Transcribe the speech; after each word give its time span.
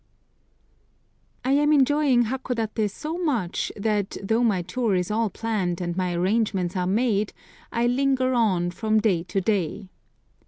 I 1.45 1.51
AM 1.51 1.71
enjoying 1.71 2.23
Hakodaté 2.23 2.89
so 2.89 3.19
much 3.19 3.71
that, 3.75 4.17
though 4.23 4.41
my 4.43 4.63
tour 4.63 4.95
is 4.95 5.11
all 5.11 5.29
planned 5.29 5.79
and 5.79 5.95
my 5.95 6.11
arrangements 6.15 6.75
are 6.75 6.87
made, 6.87 7.33
I 7.71 7.85
linger 7.85 8.33
on 8.33 8.71
from 8.71 8.99
day 8.99 9.21
to 9.21 9.39
day. 9.39 9.89